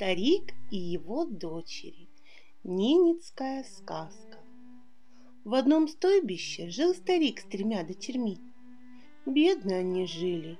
[0.00, 2.08] Старик и его дочери.
[2.64, 4.38] Ненецкая сказка.
[5.44, 8.38] В одном стойбище жил старик с тремя дочерьми.
[9.26, 10.58] Бедно они жили.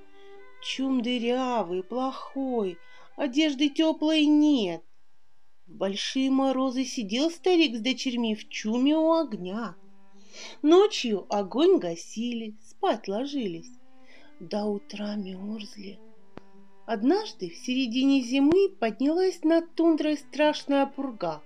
[0.62, 2.76] Чум дырявый, плохой,
[3.16, 4.84] одежды теплой нет.
[5.66, 9.74] В большие морозы сидел старик с дочерьми в чуме у огня.
[10.60, 13.72] Ночью огонь гасили, спать ложились.
[14.38, 15.98] До утра мерзли.
[16.92, 21.40] Однажды в середине зимы поднялась над тундрой страшная пурга.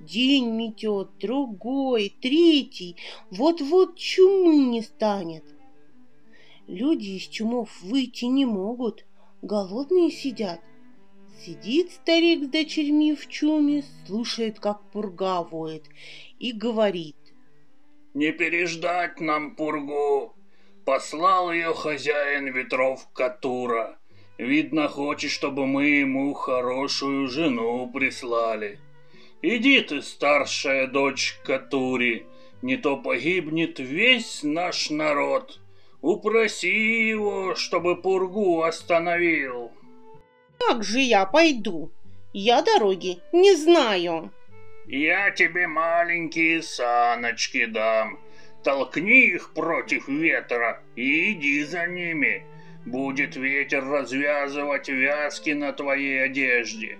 [0.00, 2.94] День метет, другой, третий,
[3.30, 5.44] вот-вот чумы не станет.
[6.66, 9.06] Люди из чумов выйти не могут,
[9.40, 10.60] голодные сидят.
[11.42, 15.84] Сидит старик с дочерьми в чуме, слушает, как пурга воет,
[16.38, 17.16] и говорит.
[18.12, 20.34] «Не переждать нам пургу!»
[20.84, 23.99] Послал ее хозяин ветров Катура.
[24.40, 28.78] Видно, хочет, чтобы мы ему хорошую жену прислали.
[29.42, 32.24] Иди ты, старшая дочь Катури,
[32.62, 35.60] не то погибнет весь наш народ.
[36.00, 39.72] Упроси его, чтобы пургу остановил.
[40.58, 41.92] Как же я пойду?
[42.32, 44.32] Я дороги не знаю.
[44.86, 48.18] Я тебе маленькие саночки дам.
[48.64, 52.46] Толкни их против ветра и иди за ними.
[52.86, 56.98] Будет ветер развязывать вязки на твоей одежде.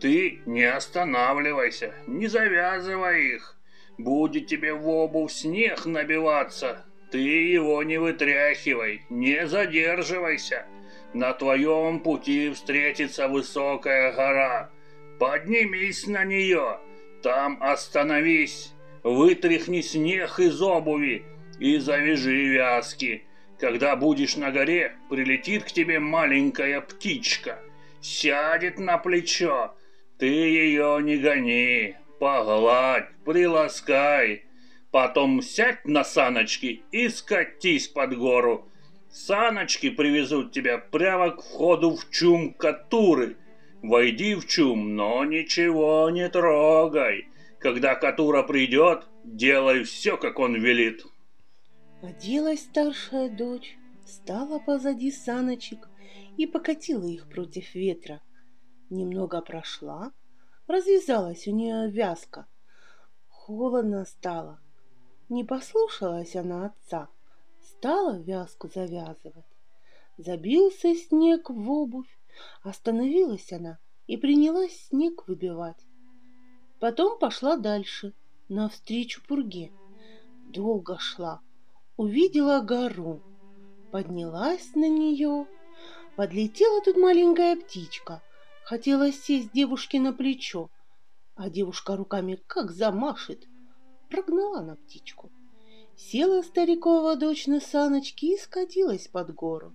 [0.00, 3.56] Ты не останавливайся, не завязывай их.
[3.98, 6.84] Будет тебе в обувь снег набиваться.
[7.10, 10.66] Ты его не вытряхивай, не задерживайся.
[11.14, 14.70] На твоем пути встретится высокая гора.
[15.18, 16.78] Поднимись на нее,
[17.22, 18.72] там остановись,
[19.02, 21.24] вытряхни снег из обуви
[21.58, 23.24] и завяжи вязки.
[23.62, 27.60] Когда будешь на горе, прилетит к тебе маленькая птичка,
[28.00, 29.76] сядет на плечо.
[30.18, 34.46] Ты ее не гони, погладь, приласкай.
[34.90, 38.68] Потом сядь на саночки и скатись под гору.
[39.12, 43.36] Саночки привезут тебя прямо к входу в чум Катуры.
[43.80, 47.28] Войди в чум, но ничего не трогай.
[47.60, 51.04] Когда Катура придет, делай все, как он велит.
[52.02, 55.88] Оделась старшая дочь, стала позади саночек
[56.36, 58.20] и покатила их против ветра.
[58.90, 60.12] Немного прошла,
[60.66, 62.48] развязалась у нее вязка.
[63.28, 64.60] Холодно стало.
[65.28, 67.08] Не послушалась она отца,
[67.60, 69.46] стала вязку завязывать.
[70.18, 72.18] Забился снег в обувь,
[72.64, 75.86] остановилась она и принялась снег выбивать.
[76.80, 78.12] Потом пошла дальше,
[78.48, 79.70] навстречу пурге.
[80.52, 81.40] Долго шла,
[82.02, 83.22] увидела гору,
[83.92, 85.46] поднялась на нее.
[86.16, 88.20] Подлетела тут маленькая птичка,
[88.64, 90.68] хотела сесть девушке на плечо,
[91.36, 93.46] а девушка руками как замашет,
[94.10, 95.30] прогнала на птичку.
[95.96, 99.72] Села старикова дочь на саночки и скатилась под гору.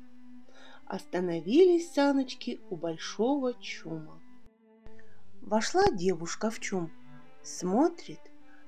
[0.85, 4.19] Остановились саночки у большого чума.
[5.41, 6.91] Вошла девушка в чум,
[7.41, 8.19] смотрит,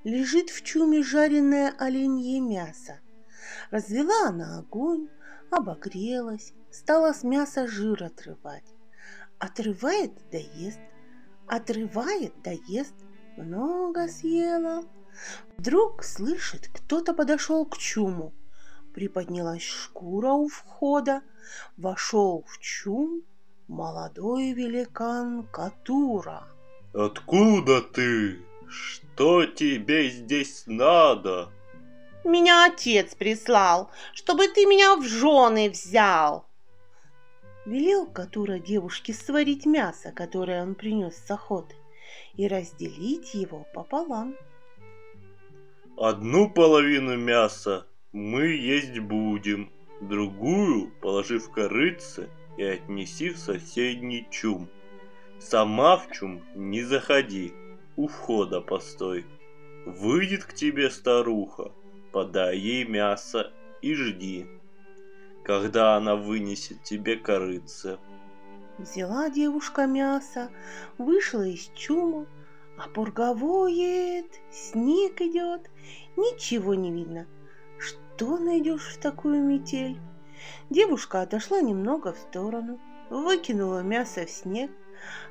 [0.02, 3.00] лежит в чуме жареное оленье мясо–
[3.70, 5.08] Развела она огонь,
[5.50, 8.74] обогрелась, стала с мяса жир отрывать.
[9.38, 10.80] Отрывает да ест,
[11.46, 12.94] отрывает да ест,
[13.36, 14.84] много съела.
[15.56, 18.32] Вдруг слышит, кто-то подошел к чуму.
[18.94, 21.22] Приподнялась шкура у входа,
[21.76, 23.22] вошел в чум
[23.68, 26.44] молодой великан Катура.
[26.92, 28.40] «Откуда ты?
[28.68, 31.50] Что тебе здесь надо?»
[32.24, 36.46] Меня отец прислал, чтобы ты меня в жены взял.
[37.64, 41.74] Велел Катура девушке сварить мясо, которое он принес с охоты,
[42.36, 44.36] и разделить его пополам.
[45.96, 49.70] Одну половину мяса мы есть будем,
[50.00, 54.68] другую положи в корыце и отнеси в соседний чум.
[55.38, 57.52] Сама в чум не заходи,
[57.96, 59.24] у входа постой.
[59.86, 61.72] Выйдет к тебе старуха,
[62.12, 63.52] подай ей мясо
[63.82, 64.46] и жди,
[65.44, 67.98] когда она вынесет тебе корыце.
[68.78, 70.50] Взяла девушка мясо,
[70.96, 72.26] вышла из чума,
[72.78, 75.70] а пурговоет, снег идет,
[76.16, 77.26] ничего не видно.
[77.78, 79.98] Что найдешь в такую метель?
[80.70, 82.80] Девушка отошла немного в сторону,
[83.10, 84.70] выкинула мясо в снег,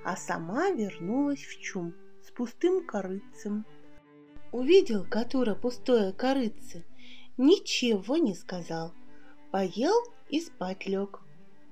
[0.03, 1.93] а сама вернулась в чум
[2.23, 3.65] с пустым корыцем.
[4.51, 6.83] Увидел Катура пустое корыце,
[7.37, 8.93] ничего не сказал.
[9.51, 9.95] Поел
[10.29, 11.21] и спать лег.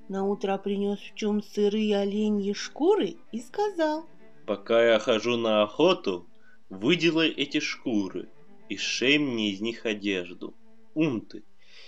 [0.09, 4.05] Наутро принес в чем сырые оленьи шкуры и сказал.
[4.45, 6.27] Пока я хожу на охоту,
[6.69, 8.29] выделай эти шкуры
[8.69, 10.53] и шей мне из них одежду,
[10.93, 11.43] унты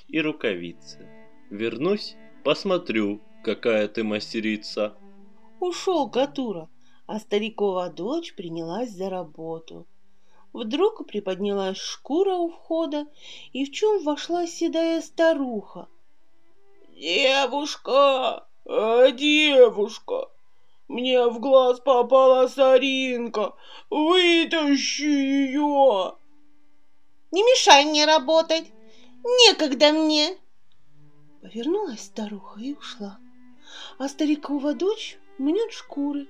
[0.08, 1.08] и рукавицы.
[1.52, 4.98] Вернусь, посмотрю, какая ты мастерица.
[5.60, 6.68] Ушел Катура,
[7.06, 9.88] а старикова дочь принялась за работу.
[10.54, 13.06] Вдруг приподнялась шкура у входа,
[13.54, 15.88] и в чем вошла седая старуха.
[16.96, 18.48] «Девушка!
[18.66, 20.30] А, девушка!
[20.88, 23.54] Мне в глаз попала соринка!
[23.92, 26.16] Вытащи ее!»
[27.32, 28.72] «Не мешай мне работать!
[29.24, 30.36] Некогда мне!»
[31.42, 33.20] Повернулась старуха и ушла,
[34.00, 36.28] а старикова дочь мнет шкуры,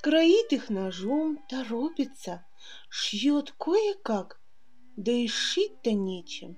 [0.00, 2.44] кроит их ножом, торопится,
[2.88, 4.40] шьет кое-как,
[4.96, 6.56] да и шить-то нечем.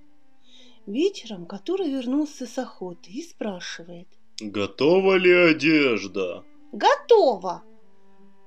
[0.86, 4.08] Вечером который вернулся с охоты и спрашивает.
[4.40, 6.44] Готова ли одежда?
[6.72, 7.62] Готова.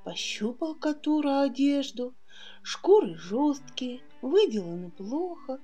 [0.04, 2.16] Пощупал Катура одежду.
[2.64, 5.60] Шкуры жесткие, выделаны плохо,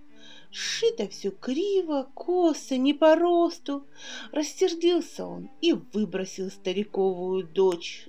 [0.51, 3.87] Сшито все криво, косо, не по росту.
[4.31, 8.07] Рассердился он и выбросил стариковую дочь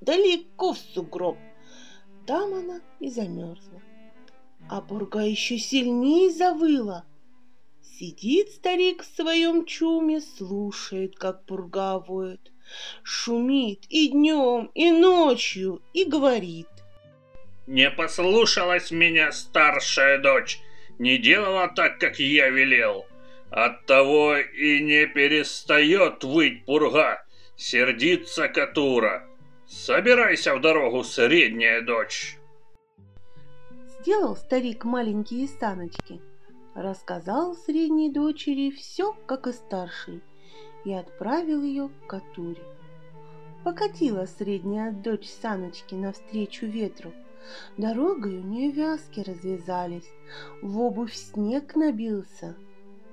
[0.00, 1.36] далеко в сугроб.
[2.28, 3.80] Там она и замерзла.
[4.68, 7.06] А бурга еще сильнее завыла.
[7.82, 12.52] Сидит старик в своем чуме, слушает, как пурга воет,
[13.02, 16.68] шумит и днем, и ночью, и говорит.
[17.66, 20.60] Не послушалась меня старшая дочь,
[20.98, 23.06] не делала так, как я велел.
[23.50, 27.24] Оттого и не перестает выть пурга,
[27.56, 29.26] сердится Катура.
[29.68, 32.38] Собирайся в дорогу, средняя дочь.
[34.00, 36.22] Сделал старик маленькие саночки,
[36.74, 40.22] рассказал средней дочери все, как и старшей,
[40.86, 42.62] и отправил ее к Катуре.
[43.62, 47.12] Покатила средняя дочь саночки навстречу ветру.
[47.76, 50.10] Дорогой у нее вязки развязались,
[50.62, 52.56] в обувь снег набился.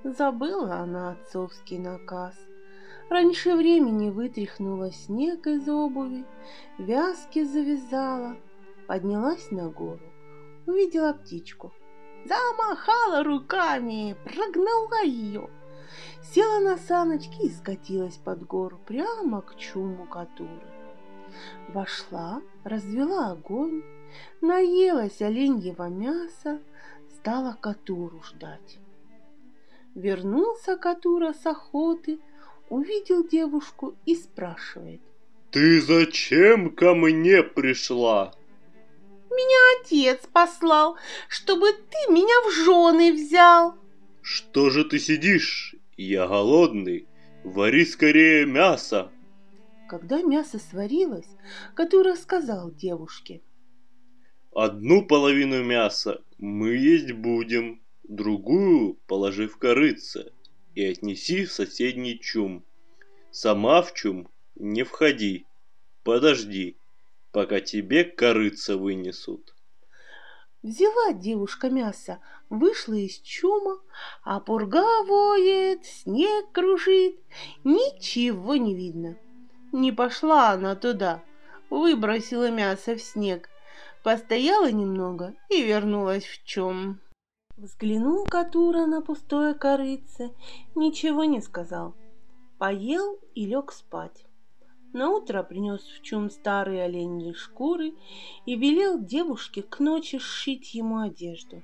[0.05, 2.33] Забыла она отцовский наказ—
[3.09, 6.25] Раньше времени вытряхнула снег из обуви,
[6.79, 8.35] вязки завязала,
[8.87, 10.01] поднялась на гору,
[10.65, 11.71] увидела птичку.
[12.25, 15.49] Замахала руками, прогнала ее.
[16.23, 20.67] Села на саночки и скатилась под гору прямо к чуму Катуры.
[21.69, 23.83] Вошла, развела огонь,
[24.41, 26.59] наелась оленьего мяса,
[27.13, 28.79] стала Катуру ждать.
[29.93, 32.19] Вернулся Катура с охоты,
[32.69, 35.01] увидел девушку и спрашивает.
[35.51, 38.33] «Ты зачем ко мне пришла?»
[39.29, 40.97] «Меня отец послал,
[41.29, 43.75] чтобы ты меня в жены взял».
[44.21, 45.75] «Что же ты сидишь?
[45.97, 47.07] Я голодный.
[47.43, 49.11] Вари скорее мясо».
[49.87, 51.29] Когда мясо сварилось,
[51.75, 53.41] который сказал девушке.
[54.51, 60.31] «Одну половину мяса мы есть будем, другую положи в корыце,
[60.75, 62.63] и отнеси в соседний чум.
[63.31, 65.45] Сама в чум не входи,
[66.03, 66.77] подожди,
[67.31, 69.55] пока тебе корыца вынесут.
[70.61, 72.19] Взяла девушка мясо,
[72.49, 73.79] вышла из чума,
[74.23, 77.15] а пурга воет, снег кружит,
[77.63, 79.17] ничего не видно.
[79.71, 81.23] Не пошла она туда,
[81.69, 83.49] выбросила мясо в снег,
[84.03, 86.99] постояла немного и вернулась в чум.
[87.57, 90.33] Взглянул Катура на пустое корыце,
[90.75, 91.95] ничего не сказал.
[92.57, 94.25] Поел и лег спать.
[94.91, 97.93] Наутро принес в чум старые оленьи шкуры
[98.45, 101.61] и велел девушке к ночи сшить ему одежду.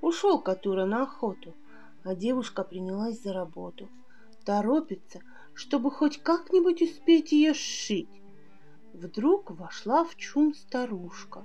[0.00, 1.56] Ушел Катура на охоту,
[2.04, 3.88] а девушка принялась за работу.
[4.44, 5.22] Торопится,
[5.54, 8.22] чтобы хоть как-нибудь успеть ее сшить.
[8.92, 11.44] Вдруг вошла в чум старушка.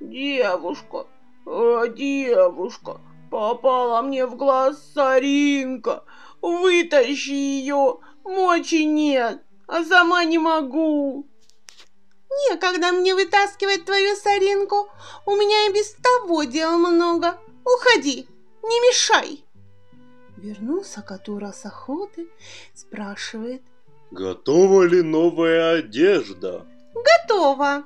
[0.00, 1.06] «Девушка,
[1.46, 6.04] «О, девушка, попала мне в глаз соринка,
[6.40, 11.26] вытащи ее, мочи нет, а сама не могу».
[12.50, 14.88] «Некогда мне вытаскивать твою соринку,
[15.26, 17.38] у меня и без того дел много.
[17.64, 18.26] Уходи,
[18.62, 19.44] не мешай!»
[20.36, 22.28] Вернулся Катура с охоты,
[22.74, 23.62] спрашивает.
[24.10, 27.84] «Готова ли новая одежда?» «Готова!»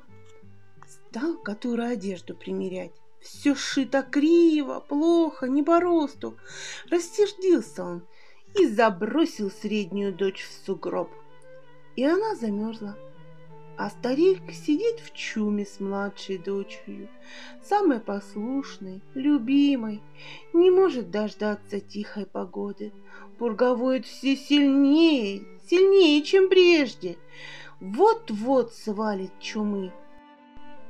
[0.87, 2.93] Стал Катура одежду примерять.
[3.29, 6.39] Все шито криво, плохо, не по росту.
[6.91, 8.03] Рассердился он
[8.59, 11.11] и забросил среднюю дочь в сугроб.
[11.95, 12.97] И она замерзла.
[13.77, 17.09] А старик сидит в чуме с младшей дочерью,
[17.63, 20.01] самой послушной, любимой,
[20.55, 22.93] не может дождаться тихой погоды.
[23.39, 27.19] Пурговоет все сильнее, сильнее, чем прежде.
[27.79, 29.93] Вот-вот свалит чумы.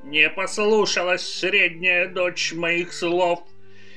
[0.05, 3.41] Не послушалась средняя дочь моих слов.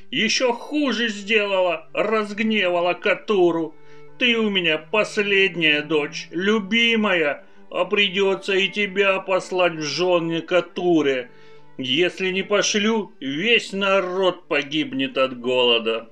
[0.10, 3.76] Еще хуже сделала, разгневала Катуру.
[4.18, 11.32] Ты у меня последняя дочь, любимая, а придется и тебя послать в жены Катуре.
[11.78, 16.10] Если не пошлю, весь народ погибнет от голода.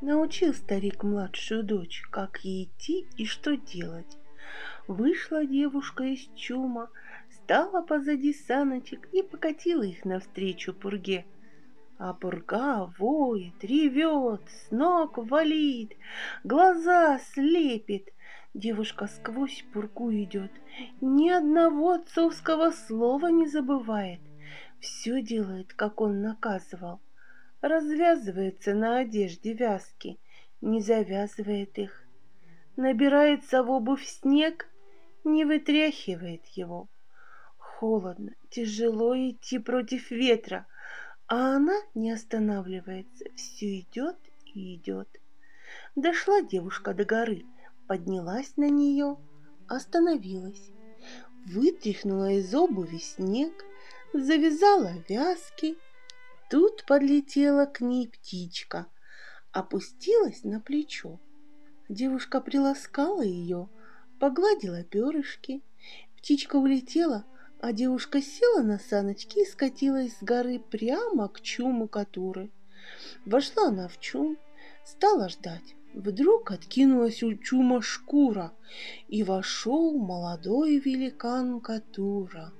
[0.00, 4.18] Научил старик младшую дочь, как ей идти и что делать.
[4.86, 6.90] Вышла девушка из чума,
[7.44, 11.26] стала позади саночек и покатила их навстречу пурге.
[11.98, 15.92] А пурга воет, ревет, с ног валит,
[16.42, 18.08] глаза слепит.
[18.54, 20.52] Девушка сквозь пургу идет,
[21.00, 24.20] ни одного отцовского слова не забывает.
[24.80, 27.00] Все делает, как он наказывал.
[27.60, 30.18] Развязывается на одежде вязки,
[30.62, 32.06] не завязывает их.
[32.76, 34.68] Набирается в обувь снег,
[35.24, 36.88] не вытряхивает его.
[37.84, 40.66] Холодно, тяжело идти против ветра,
[41.28, 44.16] а она не останавливается, все идет
[44.54, 45.20] и идет.
[45.94, 47.44] Дошла девушка до горы,
[47.86, 49.18] поднялась на нее,
[49.68, 50.70] остановилась,
[51.44, 53.52] вытряхнула из обуви снег,
[54.14, 55.76] завязала вязки.
[56.48, 58.86] Тут подлетела к ней птичка,
[59.52, 61.20] опустилась на плечо.
[61.90, 63.68] Девушка приласкала ее,
[64.18, 65.62] погладила перышки.
[66.16, 67.26] Птичка улетела,
[67.66, 72.50] а девушка села на саночки и скатилась с горы прямо к чуму Катуры.
[73.24, 74.36] Вошла она в чум,
[74.84, 75.74] стала ждать.
[75.94, 78.52] Вдруг откинулась у чума шкура,
[79.08, 82.52] и вошел молодой великан Катура.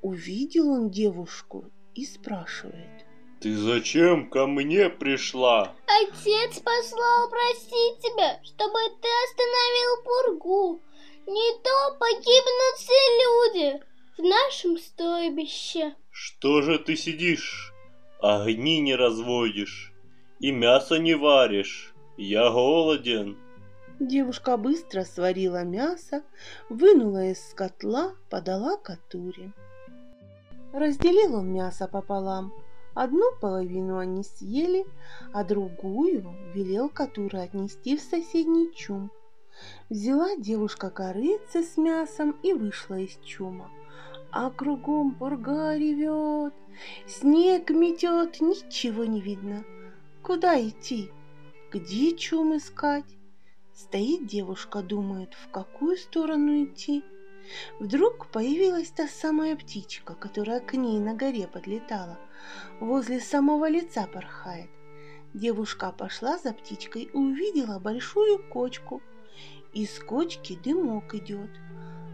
[0.00, 1.64] Увидел он девушку
[1.96, 3.04] и спрашивает.
[3.40, 5.74] Ты зачем ко мне пришла?
[5.88, 10.80] Отец послал просить тебя, чтобы ты остановил пургу.
[11.26, 12.92] Не то погибнут все
[13.24, 13.82] люди
[14.16, 15.94] в нашем стойбище.
[16.10, 17.72] Что же ты сидишь?
[18.20, 19.92] Огни не разводишь
[20.40, 21.94] и мясо не варишь.
[22.16, 23.36] Я голоден.
[24.00, 26.22] Девушка быстро сварила мясо,
[26.68, 29.52] вынула из котла, подала Катуре.
[30.72, 32.52] Разделил он мясо пополам.
[32.94, 34.86] Одну половину они съели,
[35.32, 39.10] а другую велел Катуре отнести в соседний чум.
[39.88, 43.70] Взяла девушка корыце с мясом и вышла из чума
[44.38, 46.52] а кругом пурга ревет,
[47.06, 49.64] снег метет, ничего не видно.
[50.22, 51.10] Куда идти?
[51.72, 53.16] Где чум искать?
[53.72, 57.02] Стоит девушка, думает, в какую сторону идти.
[57.80, 62.18] Вдруг появилась та самая птичка, которая к ней на горе подлетала,
[62.78, 64.68] возле самого лица порхает.
[65.32, 69.00] Девушка пошла за птичкой и увидела большую кочку.
[69.72, 71.50] Из кочки дымок идет–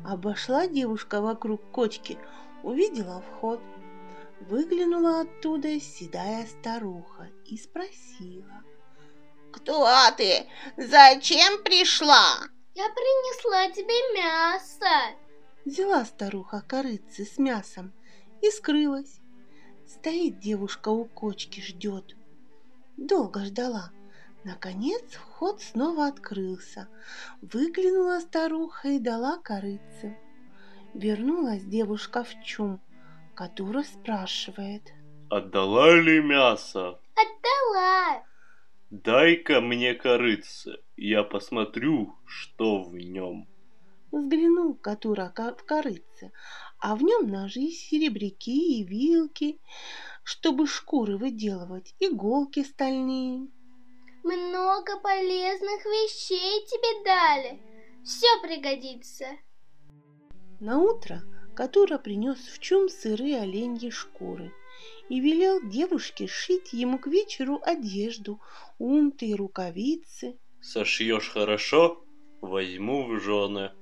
[0.05, 2.19] Обошла девушка вокруг кочки,
[2.63, 3.61] увидела вход.
[4.41, 8.63] Выглянула оттуда седая старуха и спросила.
[9.53, 10.47] «Кто ты?
[10.77, 12.39] Зачем пришла?»
[12.75, 15.17] «Я принесла тебе мясо!»
[15.65, 17.93] Взяла старуха корыцы с мясом
[18.41, 19.21] и скрылась.
[19.87, 22.17] Стоит девушка у кочки, ждет.
[22.97, 23.93] Долго ждала,
[24.45, 26.89] Наконец вход снова открылся.
[27.41, 30.19] Выглянула старуха и дала корыце.
[30.95, 32.81] Вернулась девушка в чум,
[33.35, 34.83] которая спрашивает.
[35.31, 36.99] Отдала ли мясо?
[37.15, 38.25] Отдала.
[38.91, 43.49] Дай-ка мне корыце, я посмотрю, что в нем.
[44.11, 46.33] Взглянул Катура в корыце,
[46.79, 49.59] а в нем ножи, серебряки и вилки,
[50.25, 53.49] чтобы шкуры выделывать, иголки стальные.
[54.23, 57.61] Много полезных вещей тебе дали.
[58.05, 59.27] Все пригодится.
[60.61, 61.23] На утро
[61.55, 64.53] Катура принес в чум сырые оленьи шкуры
[65.09, 68.41] и велел девушке шить ему к вечеру одежду,
[68.79, 70.39] унты и рукавицы.
[70.61, 72.05] Сошьешь хорошо,
[72.41, 73.73] возьму в жены.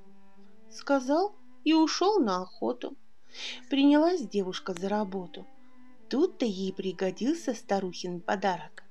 [0.70, 2.96] Сказал и ушел на охоту.
[3.68, 5.46] Принялась девушка за работу.
[6.08, 8.82] Тут-то ей пригодился старухин подарок.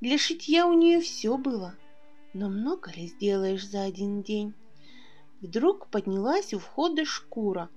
[0.00, 1.74] Для шитья у нее все было.
[2.32, 4.54] Но много ли сделаешь за один день?
[5.40, 7.68] Вдруг поднялась у входа шкура,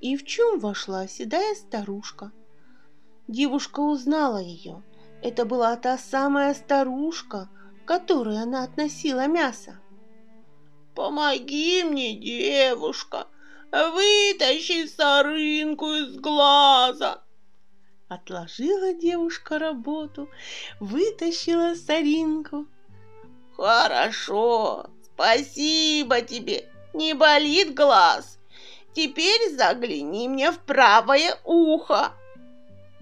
[0.00, 2.32] и в чем вошла седая старушка.
[3.26, 4.82] Девушка узнала ее.
[5.22, 7.48] Это была та самая старушка,
[7.84, 9.80] которой она относила мясо.
[10.94, 13.26] «Помоги мне, девушка,
[13.70, 17.22] вытащи сорынку из глаза!»
[18.08, 20.30] Отложила девушка работу,
[20.80, 22.66] вытащила соринку.
[23.54, 26.66] Хорошо, спасибо тебе.
[26.94, 28.38] Не болит глаз?
[28.94, 32.12] Теперь загляни мне в правое ухо.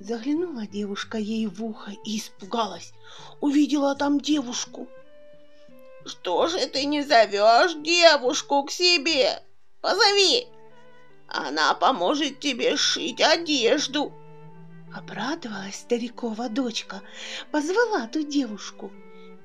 [0.01, 2.93] Заглянула девушка ей в ухо и испугалась.
[3.41, 4.89] Увидела там девушку.
[6.05, 9.41] Что же ты не зовешь девушку к себе?
[9.81, 10.49] Позови.
[11.29, 14.13] Она поможет тебе шить одежду.
[14.97, 17.03] Обрадовалась старикова дочка,
[17.51, 18.91] позвала ту девушку.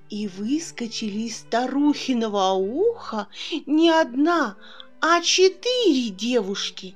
[0.09, 3.27] И выскочили из старухиного уха
[3.65, 4.55] не одна,
[5.01, 6.95] а четыре девушки.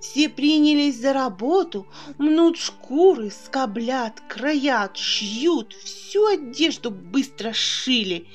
[0.00, 1.86] Все принялись за работу,
[2.18, 8.26] мнут шкуры, скоблят, краят, шьют, всю одежду быстро шили.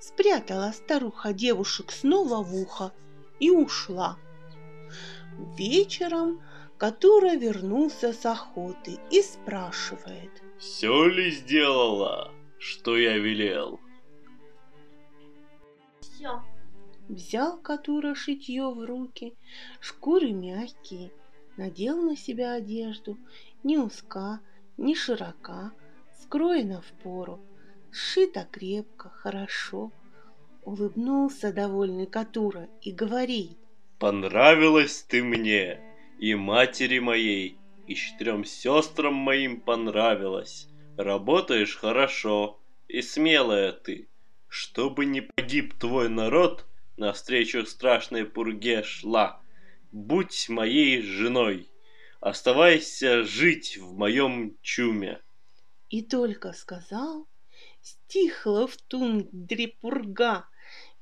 [0.00, 2.92] Спрятала старуха девушек снова в ухо
[3.40, 4.16] и ушла.
[5.58, 6.40] Вечером
[6.82, 10.42] Катура вернулся с охоты и спрашивает.
[10.58, 13.78] Все ли сделала, что я велел?
[16.00, 16.42] Все.
[17.08, 19.36] Взял Катура шитье в руки,
[19.78, 21.12] шкуры мягкие,
[21.56, 23.16] надел на себя одежду,
[23.62, 24.40] не узка,
[24.76, 25.70] не широка,
[26.20, 27.38] скроена в пору,
[27.92, 29.92] сшита крепко, хорошо.
[30.64, 33.56] Улыбнулся довольный Катура и говорит.
[34.00, 35.91] Понравилась ты мне,
[36.22, 40.68] и матери моей, и четырем сестрам моим понравилась.
[40.96, 44.08] Работаешь хорошо, и смелая ты.
[44.46, 46.64] Чтобы не погиб твой народ,
[46.96, 49.40] навстречу страшной пурге шла.
[49.90, 51.68] Будь моей женой,
[52.20, 55.20] оставайся жить в моем чуме.
[55.90, 57.26] И только сказал,
[57.80, 60.46] стихла в тундре пурга,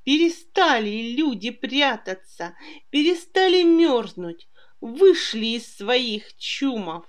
[0.02, 2.56] Перестали люди прятаться,
[2.88, 4.48] перестали мерзнуть,
[4.80, 7.04] вышли из своих чумов.